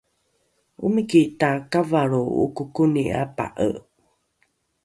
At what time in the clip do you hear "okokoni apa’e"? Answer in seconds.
2.43-3.69